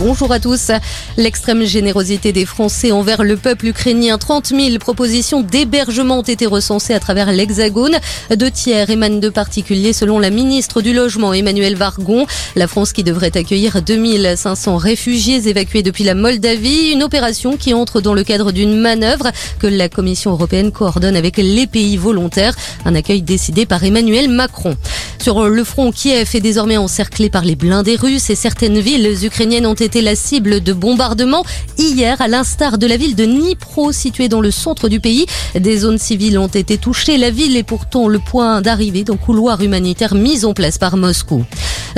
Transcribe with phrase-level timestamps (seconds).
[0.00, 0.70] Bonjour à tous.
[1.16, 4.16] L'extrême générosité des Français envers le peuple ukrainien.
[4.16, 7.96] 30 000 propositions d'hébergement ont été recensées à travers l'Hexagone.
[8.36, 12.26] Deux tiers émanent de particuliers selon la ministre du Logement Emmanuel Vargon.
[12.54, 16.92] La France qui devrait accueillir 2500 réfugiés évacués depuis la Moldavie.
[16.92, 21.38] Une opération qui entre dans le cadre d'une manœuvre que la Commission européenne coordonne avec
[21.38, 22.54] les pays volontaires.
[22.84, 24.76] Un accueil décidé par Emmanuel Macron.
[25.20, 29.66] Sur le front, Kiev est désormais encerclé par les blindés russes et certaines villes ukrainiennes
[29.66, 31.44] ont été la cible de bombardements.
[31.76, 35.26] Hier, à l'instar de la ville de Dnipro, située dans le centre du pays,
[35.58, 37.18] des zones civiles ont été touchées.
[37.18, 41.44] La ville est pourtant le point d'arrivée d'un couloir humanitaire mis en place par Moscou.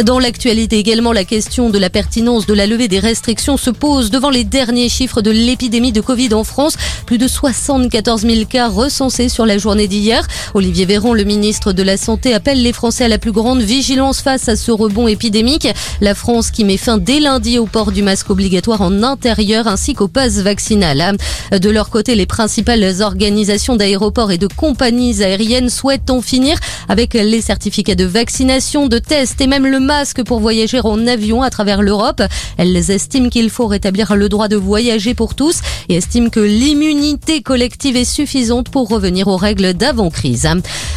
[0.03, 4.11] Dans l'actualité également, la question de la pertinence de la levée des restrictions se pose
[4.11, 6.77] devant les derniers chiffres de l'épidémie de Covid en France.
[7.07, 10.27] Plus de 74 000 cas recensés sur la journée d'hier.
[10.55, 14.21] Olivier Véran, le ministre de la Santé, appelle les Français à la plus grande vigilance
[14.21, 15.69] face à ce rebond épidémique.
[16.01, 19.95] La France qui met fin dès lundi au port du masque obligatoire en intérieur ainsi
[19.95, 21.17] qu'au pass vaccinal.
[21.53, 27.15] De leur côté, les principales organisations d'aéroports et de compagnies aériennes souhaitent en finir avec
[27.15, 31.51] les certificats de vaccination, de tests et même le masque pour voyager en avion à
[31.51, 32.23] travers l'Europe.
[32.57, 37.43] Elles estiment qu'il faut rétablir le droit de voyager pour tous et estiment que l'immunité
[37.43, 40.49] collective est suffisante pour revenir aux règles d'avant-crise.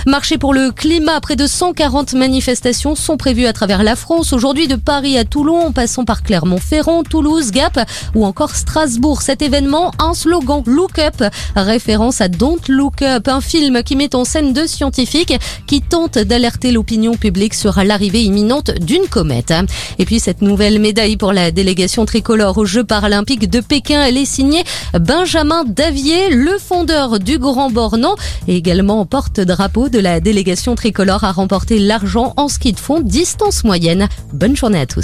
[0.06, 4.34] Marché pour le climat, près de 140 manifestations sont prévues à travers la France.
[4.34, 7.80] Aujourd'hui, de Paris à Toulon, en passant par Clermont-Ferrand, Toulouse, Gap
[8.14, 9.22] ou encore Strasbourg.
[9.22, 11.24] Cet événement, un slogan Look Up,
[11.56, 15.34] référence à Don't Look Up, un film qui met en scène deux scientifiques
[15.68, 19.54] qui tentent d'alerter l'opinion publique sur l'arrivée imminente d'une comète.
[20.00, 24.18] Et puis cette nouvelle médaille pour la délégation tricolore aux Jeux paralympiques de Pékin, elle
[24.18, 28.16] est signée Benjamin Davier, le fondeur du Grand Bornand
[28.48, 33.64] et également porte-drapeau de la délégation tricolore a remporté l'argent en ski de fond distance
[33.64, 34.10] moyenne.
[34.34, 35.02] Bonne journée à tous.